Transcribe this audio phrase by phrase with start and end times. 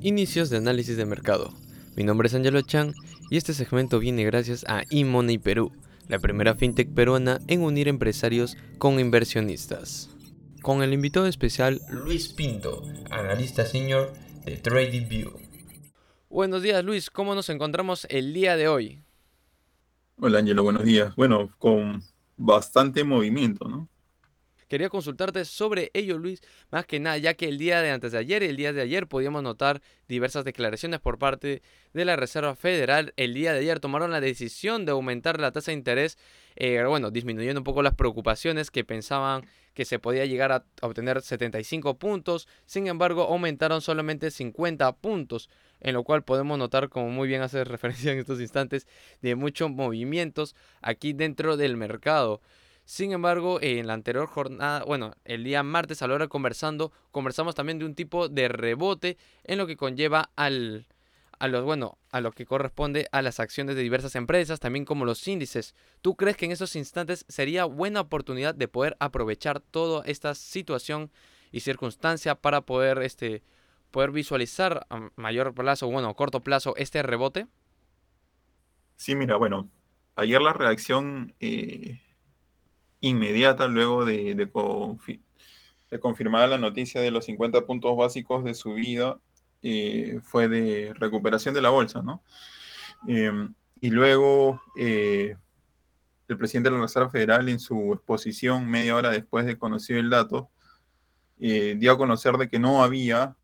[0.00, 1.52] Inicios de análisis de mercado.
[1.94, 2.94] Mi nombre es Angelo Chan
[3.30, 5.72] y este segmento viene gracias a eMoney Perú,
[6.06, 10.08] la primera fintech peruana en unir empresarios con inversionistas.
[10.62, 14.14] Con el invitado especial Luis Pinto, analista senior
[14.46, 15.32] de TradingView.
[16.30, 19.02] Buenos días Luis, ¿cómo nos encontramos el día de hoy?
[20.18, 21.14] Hola Angelo, buenos días.
[21.14, 22.02] Bueno, con
[22.38, 23.88] bastante movimiento, ¿no?
[24.68, 28.18] Quería consultarte sobre ello, Luis, más que nada, ya que el día de antes de
[28.18, 31.62] ayer y el día de ayer podíamos notar diversas declaraciones por parte
[31.94, 33.14] de la Reserva Federal.
[33.16, 36.18] El día de ayer tomaron la decisión de aumentar la tasa de interés,
[36.56, 41.22] eh, bueno, disminuyendo un poco las preocupaciones que pensaban que se podía llegar a obtener
[41.22, 42.48] 75 puntos.
[42.66, 45.48] Sin embargo, aumentaron solamente 50 puntos,
[45.80, 48.86] en lo cual podemos notar, como muy bien hace referencia en estos instantes,
[49.22, 52.42] de muchos movimientos aquí dentro del mercado.
[52.88, 57.54] Sin embargo, en la anterior jornada, bueno, el día martes a la hora conversando, conversamos
[57.54, 60.86] también de un tipo de rebote en lo que conlleva al,
[61.38, 65.04] a los, bueno, a lo que corresponde a las acciones de diversas empresas, también como
[65.04, 65.74] los índices.
[66.00, 71.10] ¿Tú crees que en esos instantes sería buena oportunidad de poder aprovechar toda esta situación
[71.52, 73.42] y circunstancia para poder, este,
[73.90, 77.48] poder visualizar a mayor plazo, bueno, a corto plazo, este rebote?
[78.96, 79.68] Sí, mira, bueno,
[80.16, 82.00] ayer la reacción eh,
[83.00, 89.18] inmediata luego de, de, confirmar la noticia de los 50 puntos básicos de subida
[89.62, 92.22] eh, fue de recuperación de la bolsa, ¿no?
[93.06, 95.36] Em, y luego eh,
[96.28, 100.10] el presidente de la Reserva Federal en su exposición media hora después de conocer el
[100.10, 100.50] dato
[101.38, 103.36] eh, dio a conocer de que no había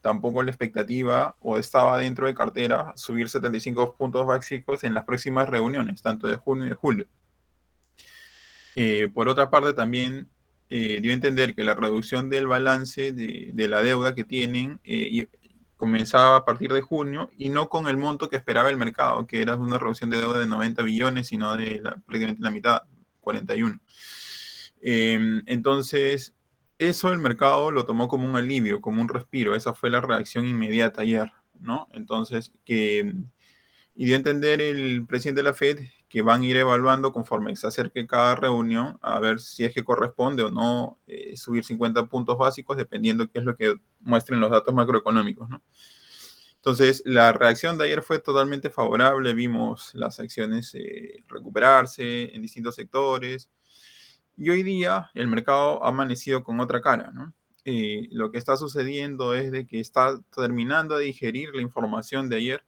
[0.00, 5.48] tampoco la expectativa o estaba dentro de cartera subir 75 puntos básicos en las próximas
[5.48, 7.06] reuniones, tanto de junio y de julio.
[8.80, 10.28] Eh, por otra parte, también
[10.70, 15.26] eh, dio a entender que la reducción del balance de, la deuda que tienen eh,
[15.76, 19.42] comenzaba a partir de junio y no con el monto que esperaba el mercado, que
[19.42, 22.82] era una reducción de deuda de 90 billones, sino de prácticamente la mitad,
[23.20, 23.80] 41.
[24.80, 26.32] Em, entonces,
[26.78, 29.56] eso el mercado lo tomó como un alivio, como un respiro.
[29.56, 31.88] Esa fue la reacción inmediata ayer, ¿no?
[31.90, 33.12] Entonces, que,
[33.96, 37.54] y dio a entender el presidente de la Fed que van a ir evaluando conforme
[37.56, 42.06] se acerque cada reunión a ver si es que corresponde o no eh, subir 50
[42.06, 45.62] puntos básicos, dependiendo qué es lo que muestren los datos macroeconómicos, ¿no?
[46.56, 52.74] Entonces, la reacción de ayer fue totalmente favorable, vimos las acciones eh, recuperarse en distintos
[52.74, 53.48] sectores,
[54.36, 57.34] y hoy día el mercado ha amanecido con otra cara, ¿no?
[57.64, 62.36] Eh, lo que está sucediendo es de que está terminando de digerir la información de
[62.36, 62.64] ayer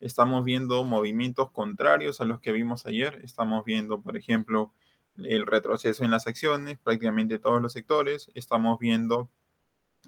[0.00, 3.20] estamos viendo movimientos contrarios a los que vimos ayer.
[3.22, 4.72] Estamos viendo, por ejemplo,
[5.16, 8.30] el retroceso en las acciones, prácticamente todos los sectores.
[8.34, 9.30] Estamos viendo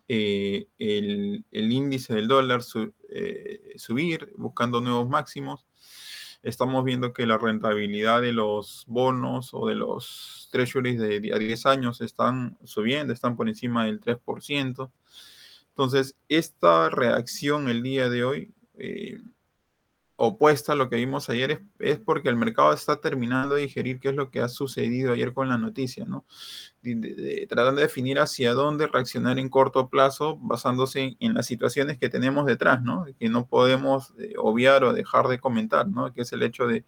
[0.09, 2.63] eh, el, índice del dólar
[3.11, 5.67] eh, subir, buscando nuevos máximos.
[6.43, 11.67] Estamos viendo que la rentabilidad de los bonos o de los treasuries de a 10
[11.67, 14.91] años están subiendo, están por encima del 3%.
[15.69, 19.21] Entonces, esta reacción el día de hoy eh,
[20.25, 24.11] opuesta a lo que vimos ayer es, porque el mercado está terminando de digerir qué
[24.11, 26.25] es lo que ha sucedido ayer con la noticia, ¿no?
[27.49, 32.47] tratando de definir hacia dónde reaccionar en corto plazo basándose en, las situaciones que tenemos
[32.47, 33.07] detrás, ¿no?
[33.19, 36.13] Que no podemos eh, obviar o dejar de comentar, ¿no?
[36.13, 36.85] Que es el hecho de,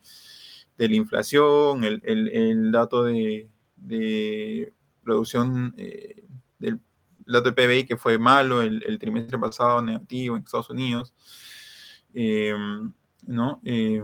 [0.76, 3.48] la inflación, el, dato de,
[5.02, 6.24] producción eh,
[6.58, 6.80] del
[7.26, 11.14] dato de PBI que fue malo el, trimestre pasado, negativo en Estados Unidos.
[12.12, 12.92] Em,
[13.26, 13.60] ¿no?
[13.64, 14.02] Eh,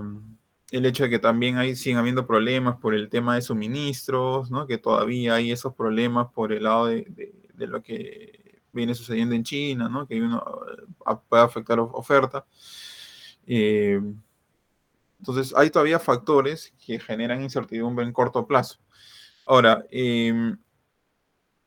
[0.70, 4.66] el hecho de que también hay, siguen habiendo problemas por el tema de suministros, ¿no?
[4.66, 9.88] Que todavía hay esos problemas por el lado de, lo que viene sucediendo en China,
[9.88, 10.06] ¿no?
[10.06, 10.42] Que uno
[11.08, 12.46] eh, puede afectar oferta.
[13.46, 14.00] Eh,
[15.18, 18.78] entonces, hay todavía factores que generan incertidumbre en corto plazo.
[19.46, 20.56] Ahora, em,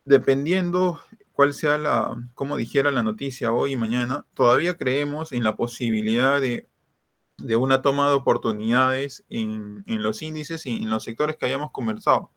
[0.05, 1.01] dependiendo
[1.33, 6.39] cuál sea la, como dijera la noticia hoy y mañana, todavía creemos en la posibilidad
[6.41, 6.67] de
[7.37, 12.31] de una toma de oportunidades en, los índices y en los sectores que hayamos conversado.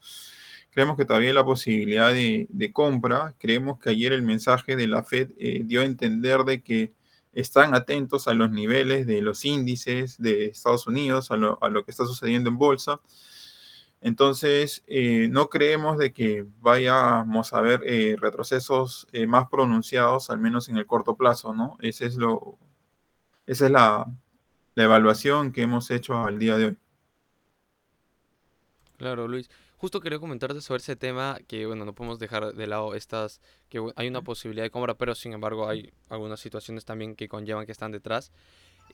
[0.70, 3.34] Creemos que todavía hay la posibilidad de, compra.
[3.38, 6.92] Creemos que ayer el mensaje de la Fed eh, dio a entender de que
[7.32, 12.06] están atentos a los niveles de los índices de Estados Unidos, a lo, que está
[12.06, 13.00] sucediendo en bolsa.
[14.00, 20.68] Entonces, eh, no creemos de que vayamos a ver eh, retrocesos más pronunciados, al menos
[20.68, 21.76] en el corto plazo, ¿no?
[21.80, 22.58] Ese es lo,
[23.46, 24.06] esa es la,
[24.76, 26.76] la evaluación que hemos hecho al día de hoy.
[28.98, 29.50] Claro, Luis.
[29.78, 33.82] Justo quería comentarte sobre ese tema que, bueno, no podemos dejar de lado estas, que
[33.96, 37.72] hay una posibilidad de compra, pero sin embargo hay algunas situaciones también que conllevan que
[37.72, 38.32] están detrás.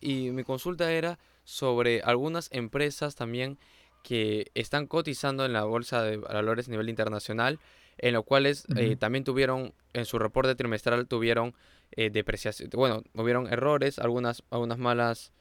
[0.01, 3.59] Y mi consulta era sobre algunas empresas también
[4.03, 7.61] que están cotizando en la bolsa de valores a nivel internacional,
[7.99, 11.55] en los cuales eh, también tuvieron, en su reporte trimestral tuvieron
[11.93, 15.33] eh, depreciación, bueno, hubieron errores, algunas, algunas malas,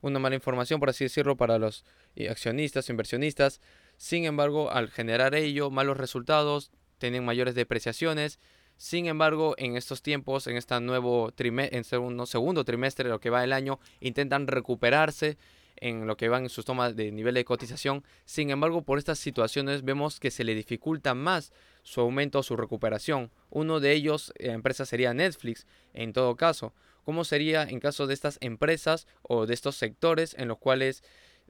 [0.00, 1.84] una mala información, por así decirlo, para los
[2.16, 3.60] eh, accionistas, inversionistas.
[3.96, 8.38] Sin embargo, al generar ello, malos resultados, tienen mayores depreciaciones.
[8.76, 13.30] Sin embargo, en estos tiempos, en este nuevo trimestre, en segundo, segundo trimestre, lo que
[13.30, 15.36] va el año, intentan recuperarse
[15.76, 18.04] en lo que van en sus tomas de nivel de cotización.
[18.24, 22.56] Sin embargo, por estas situaciones vemos que se le dificulta más su aumento o su
[22.56, 23.30] recuperación.
[23.48, 26.74] Uno de ellos, la eh, empresa sería Netflix, en todo caso.
[27.04, 31.02] ¿Cómo sería en caso de estas empresas o de estos sectores en los cuales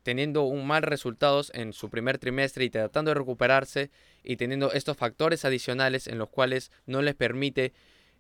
[0.03, 3.91] teniendo un mal resultados en su primer trimestre y tratando de recuperarse
[4.23, 7.73] y teniendo estos factores adicionales en los cuales no les permite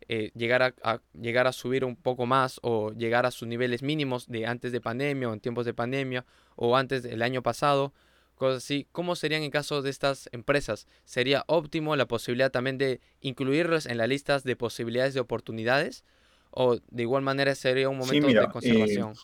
[0.08, 4.26] eh, llegar, a, llegar a subir un poco más o llegar a sus niveles mínimos
[4.28, 6.24] de antes de pandemia o en tiempos de pandemia
[6.56, 7.92] o antes del año pasado,
[8.34, 8.86] cosas así.
[8.92, 10.88] ¿Cómo serían en caso de estas empresas?
[11.04, 16.04] ¿Sería óptimo la posibilidad también de incluirlos en las listas de posibilidades de oportunidades?
[16.50, 19.14] ¿O de igual manera sería un momento de conservación?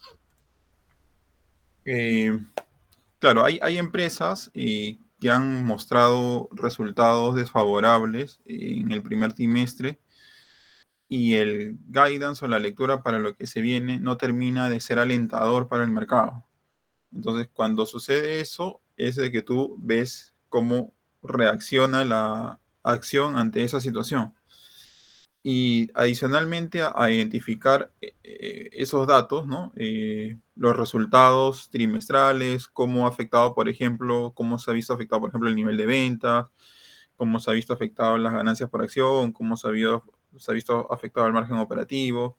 [1.84, 2.38] Eh, eh,
[3.19, 9.99] claro, hay, hay empresas que han mostrado resultados desfavorables en el primer trimestre
[11.08, 14.99] y el guidance o la lectura para lo que se viene no termina de ser
[14.99, 16.44] alentador para el mercado.
[17.12, 20.93] Entonces, cuando sucede eso, es de que tú ves cómo
[21.23, 24.34] reacciona la acción ante esa situación.
[25.49, 29.73] Y adicionalmente a, identificar eh, eh, esos datos, ¿no?
[29.77, 35.31] Eh, los resultados trimestrales, cómo ha afectado, por ejemplo, cómo se ha visto afectado, por
[35.31, 36.47] ejemplo, el nivel de ventas,
[37.15, 40.03] cómo se ha visto afectado las ganancias por acción, cómo se ha visto
[40.37, 42.37] se ha visto afectado el margen operativo,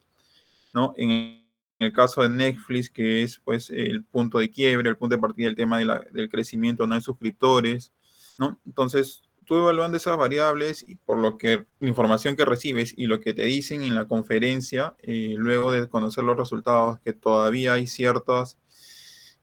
[0.74, 0.94] ¿no?
[0.98, 1.46] En
[1.80, 5.48] el caso de Netflix, que es pues el punto de quiebre, el punto de partida
[5.48, 7.94] del tema del crecimiento no en suscriptores,
[8.38, 8.60] ¿no?
[8.66, 13.22] Entonces, tú evaluando esas variables y por lo que la información que recibes y lo
[13.22, 17.88] que te dicen en la conferencia, eh, luego de conocer los resultados, que todavía hay
[17.88, 18.58] ciertas,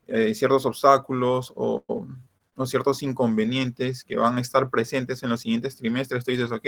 [0.06, 1.82] eh, ciertos obstáculos o,
[2.66, 6.66] ciertos inconvenientes que van a estar presentes en los siguientes trimestres, tú dices, ok,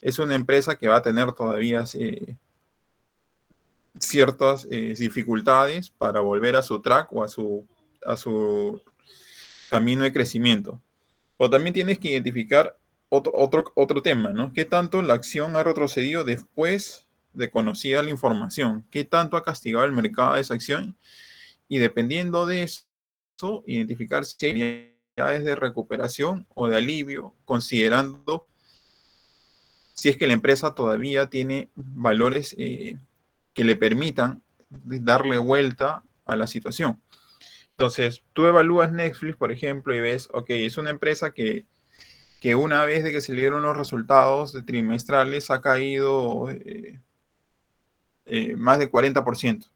[0.00, 2.36] es una empresa que va a tener todavía eh,
[3.98, 7.66] ciertas eh, dificultades para volver a su track o a su,
[8.06, 8.80] a su
[9.70, 10.80] camino de crecimiento.
[11.38, 12.76] O también tienes que identificar
[13.08, 14.52] otro, otro, otro tema, ¿no?
[14.52, 18.84] ¿Qué tanto la acción ha retrocedido después de conocida la información?
[18.90, 20.98] ¿Qué tanto ha castigado el mercado de esa acción?
[21.68, 22.84] Y dependiendo de eso,
[23.66, 24.46] identificar si
[25.16, 28.46] hay de recuperación o de alivio, considerando
[29.94, 32.98] si es que la empresa todavía tiene valores eh,
[33.52, 37.00] que le permitan darle vuelta a la situación.
[37.78, 41.64] Entonces, tú evalúas Netflix, por ejemplo, y ves, ok, es una empresa que,
[42.40, 47.00] que una vez de que se dieron los resultados trimestrales ha caído eh,
[48.26, 49.70] eh, más de 40%.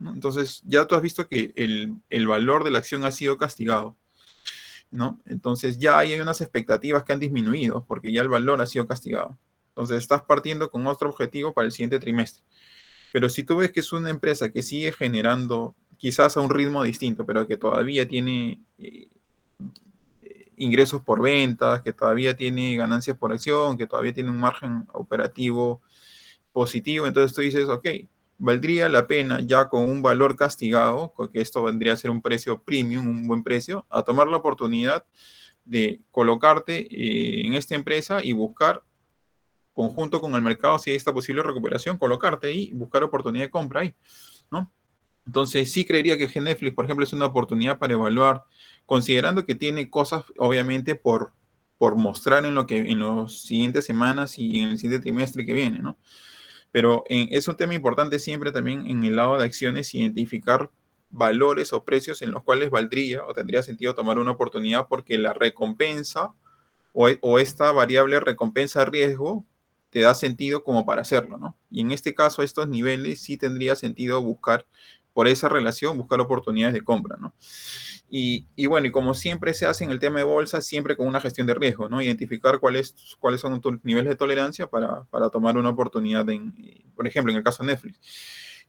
[0.00, 3.96] Entonces, ya tú has visto que el, el, valor de la acción ha sido castigado.
[4.90, 5.20] ¿no?
[5.24, 9.38] Entonces, ya hay unas expectativas que han disminuido porque ya el valor ha sido castigado.
[9.68, 12.42] Entonces estás partiendo con otro objetivo para el siguiente trimestre.
[13.12, 16.82] Pero si tú ves que es una empresa que sigue generando quizás a un ritmo
[16.82, 19.08] distinto, pero que todavía tiene eh,
[20.58, 25.80] ingresos por ventas, que todavía tiene ganancias por acción, que todavía tiene un margen operativo
[26.52, 27.88] positivo, entonces tú dices, ok,
[28.36, 32.60] valdría la pena ya con un valor castigado, porque esto vendría a ser un precio
[32.60, 35.06] premium, un buen precio, a tomar la oportunidad
[35.64, 38.82] de colocarte eh, en esta empresa y buscar
[39.72, 43.50] conjunto con el mercado, si hay esta posible recuperación, colocarte ahí y buscar oportunidad de
[43.50, 43.94] compra ahí,
[44.50, 44.70] ¿no?
[45.26, 48.44] Entonces, sí creería que Netflix, por ejemplo, es una oportunidad para evaluar,
[48.86, 51.32] considerando que tiene cosas, obviamente, por,
[51.78, 55.52] por mostrar en lo que en las siguientes semanas y en el siguiente trimestre que
[55.52, 55.98] viene, ¿no?
[56.70, 60.70] Pero es un tema importante siempre también en el lado de acciones identificar
[61.08, 65.32] valores o precios en los cuales valdría o tendría sentido tomar una oportunidad porque la
[65.32, 66.34] recompensa
[66.92, 69.46] o, o esta variable recompensa-riesgo
[69.90, 71.56] te da sentido como para hacerlo, ¿no?
[71.70, 74.66] Y en este caso, a estos niveles sí tendría sentido buscar,
[75.14, 77.32] por esa relación, buscar oportunidades de compra, ¿no?
[78.16, 81.20] Y, bueno, y como siempre se hace en el tema de bolsa, siempre con una
[81.20, 82.00] gestión de riesgo, ¿no?
[82.00, 86.54] Identificar cuáles cuáles son tus niveles de tolerancia para, tomar una oportunidad, en,
[86.94, 87.98] por ejemplo, en el caso de Netflix.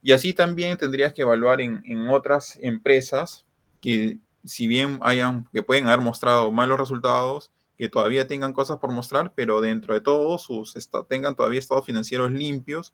[0.01, 3.45] Y así también tendrías que evaluar en, en otras empresas
[3.81, 8.91] que, si bien hayan, que pueden haber mostrado malos resultados, que todavía tengan cosas por
[8.91, 10.73] mostrar, pero dentro de todo sus
[11.07, 12.93] tengan todavía estados financieros limpios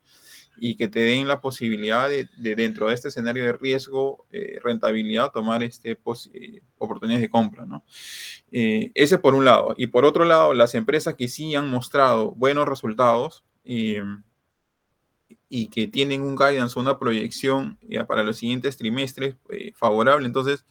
[0.57, 5.31] y que te den la posibilidad de, dentro de este escenario de riesgo, eh, rentabilidad,
[5.31, 5.97] tomar este,
[6.33, 7.65] eh, oportunidades de compra.
[7.65, 7.83] ¿no?
[8.51, 9.73] Eh, ese por un lado.
[9.77, 13.97] Y por otro lado, las empresas que sí han mostrado buenos resultados y
[15.67, 17.77] que tienen un guidance, una proyección
[18.07, 19.35] para los siguientes trimestres
[19.75, 20.65] favorable, entonces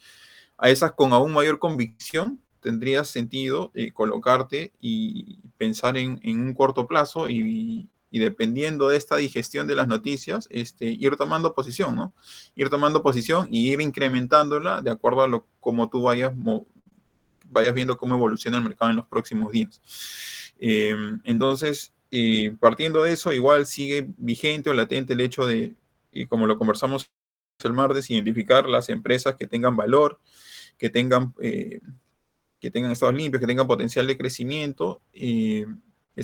[0.58, 6.86] a esas con aún mayor convicción tendría sentido colocarte y pensar en, en un corto
[6.86, 12.12] plazo y, y dependiendo de esta digestión de las noticias, este, ir tomando posición, ¿no?
[12.56, 16.32] Ir tomando posición y ir incrementándola de acuerdo a lo como tú vayas,
[17.46, 19.80] vayas viendo cómo evoluciona el mercado en los próximos días.
[20.58, 25.74] Em, entonces, eh, partiendo de eso, igual sigue vigente o latente el hecho de,
[26.12, 27.10] y como lo conversamos
[27.62, 30.18] el martes, identificar las empresas que tengan valor,
[30.78, 31.80] que tengan, eh,
[32.58, 35.02] que tengan estados limpios, que tengan potencial de crecimiento.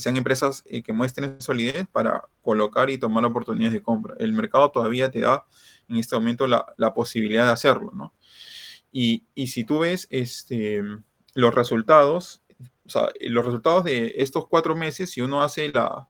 [0.01, 4.15] Sean empresas eh, que muestren solidez para colocar y tomar oportunidades de compra.
[4.19, 5.45] El mercado todavía te da
[5.89, 8.15] en este momento la, posibilidad de hacerlo, ¿no?
[8.93, 10.83] Y, si tú ves este,
[11.35, 12.43] los resultados,
[13.21, 16.09] los resultados de estos cuatro meses, si uno hace la,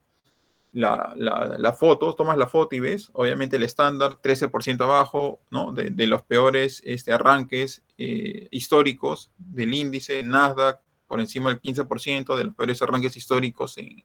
[0.76, 5.40] la, foto, tomas la foto y ves, obviamente el estándar 13% abajo.
[5.74, 12.44] De, los peores este, arranques eh, históricos del índice, Nasdaq por encima del 15% de
[12.44, 14.04] los peores arranques históricos eh,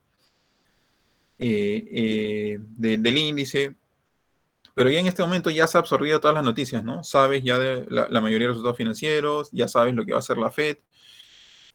[1.39, 3.75] eh, del índice.
[4.73, 7.03] Pero ya en este momento ya se ha absorbido todas las noticias, ¿no?
[7.03, 10.19] Sabes ya de la, mayoría de los resultados financieros, ya sabes lo que va a
[10.19, 10.77] hacer la Fed.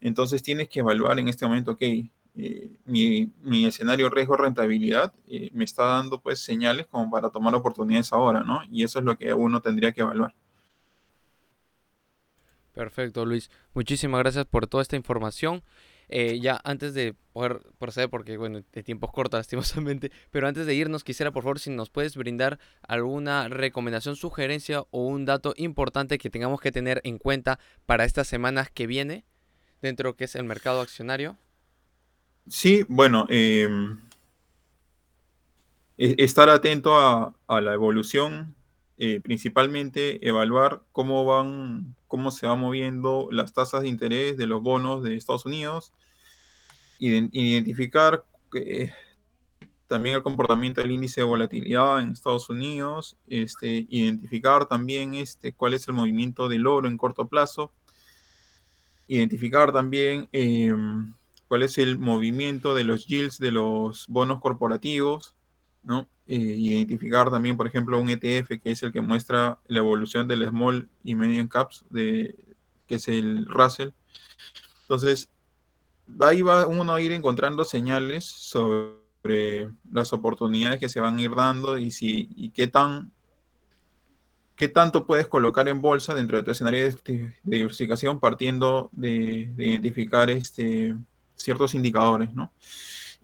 [0.01, 5.13] Entonces tienes que evaluar en este momento, ok, eh, mi, mi, escenario riesgo-rentabilidad
[5.53, 8.61] me está dando pues señales como para tomar oportunidades ahora, ¿no?
[8.71, 10.33] Y eso es lo que uno tendría que evaluar.
[12.77, 13.49] Perfecto, Luis.
[13.73, 15.63] Muchísimas gracias por toda esta información.
[16.09, 20.65] Eh, ya antes de poder proceder, porque bueno, el tiempo es corto lastimosamente, pero antes
[20.65, 25.53] de irnos quisiera por favor si nos puedes brindar alguna recomendación, sugerencia o un dato
[25.57, 29.25] importante que tengamos que tener en cuenta para estas semanas que viene
[29.81, 31.35] dentro de que es el mercado accionario.
[32.47, 33.99] Sí, bueno, em,
[35.97, 38.55] e-, estar atento a la evolución
[38.99, 44.61] eh, principalmente evaluar cómo van, cómo se van moviendo las tasas de interés de los
[44.63, 45.93] bonos de Estados Unidos,
[46.99, 48.25] identificar
[48.55, 48.91] eh,
[49.87, 55.75] también el comportamiento del índice de volatilidad en Estados Unidos, este, identificar también este, cuál
[55.75, 57.71] es el movimiento del oro en corto plazo,
[59.07, 61.13] identificar también em,
[61.47, 65.36] cuál es el movimiento de los yields de los bonos corporativos,
[65.87, 66.07] ¿no?
[66.27, 70.45] Eh, identificar también, por ejemplo, un ETF que es el que muestra la evolución del
[70.49, 72.35] small y medium caps, de,
[72.85, 73.91] que es el Russell.
[74.81, 75.29] Entonces,
[76.19, 81.33] ahí va uno a ir encontrando señales sobre las oportunidades que se van a ir
[81.33, 83.11] dando y, si, y qué, tan,
[84.57, 89.67] qué tanto puedes colocar en bolsa dentro de tu escenario de, diversificación partiendo de, de
[89.67, 90.95] identificar este,
[91.37, 92.51] ciertos indicadores, ¿no?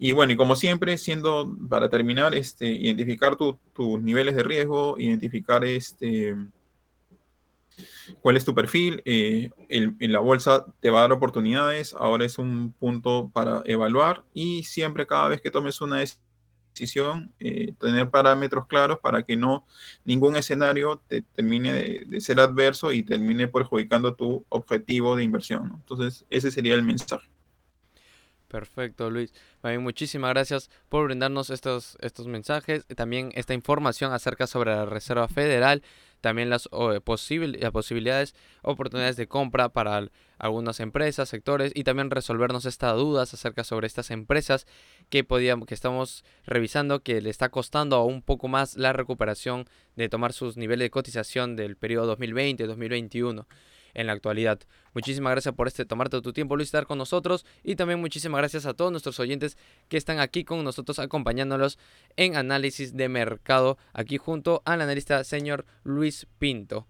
[0.06, 5.64] Y bueno, y como siempre, siendo, para terminar, este, identificar tus niveles de riesgo, identificar
[5.64, 6.36] este,
[8.20, 9.02] cuál es tu perfil.
[9.06, 14.26] Eh, en la bolsa te va a dar oportunidades, ahora es un punto para evaluar
[14.34, 16.04] y siempre cada vez que tomes una
[16.74, 19.66] decisión, eh, tener parámetros claros para que no
[20.04, 25.72] ningún escenario te termine de, ser adverso y termine perjudicando tu objetivo de inversión.
[25.76, 27.30] Entonces, ese sería el mensaje.
[28.54, 29.34] Perfecto, Luis.
[29.80, 35.82] muchísimas gracias por brindarnos estos, estos mensajes, también esta información acerca sobre la Reserva Federal,
[36.22, 40.08] también las, las posibilidades, oportunidades de compra para
[40.38, 44.68] algunas empresas, sectores y también resolvernos estas dudas acerca sobre estas empresas
[45.10, 50.10] que podíamos, que estamos revisando que le está costando un poco más la recuperación de
[50.10, 53.48] tomar sus niveles de cotización del periodo 2020-2021
[53.94, 54.60] en la actualidad.
[54.94, 58.66] Muchísimas gracias por este tomarte tu tiempo, Luis, estar con nosotros y también muchísimas gracias
[58.66, 59.58] a todos nuestros oyentes
[59.90, 61.78] que están aquí con nosotros acompañándolos
[62.16, 66.88] en análisis de mercado aquí junto al analista señor Luis Pinto.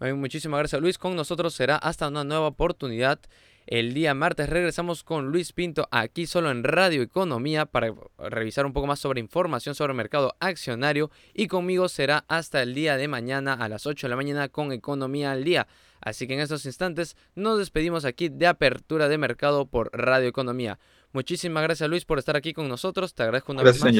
[0.00, 3.20] Muchísimas gracias Luis, con nosotros será hasta una nueva oportunidad.
[3.66, 8.74] El día martes regresamos con Luis Pinto aquí solo en Radio Economía para revisar un
[8.74, 13.08] poco más sobre información sobre el mercado accionario y conmigo será hasta el día de
[13.08, 15.66] mañana a las 8 de la mañana con Economía al Día.
[16.02, 20.78] Así que en estos instantes nos despedimos aquí de apertura de mercado por Radio Economía.
[21.12, 23.14] Muchísimas gracias Luis por estar aquí con nosotros.
[23.14, 23.94] Te agradezco una vez más.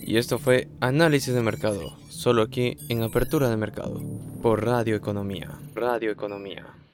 [0.00, 4.00] Y esto fue Análisis de Mercado, solo aquí en Apertura de Mercado
[4.42, 5.58] por Radio Economía.
[5.74, 6.74] Radio Economía.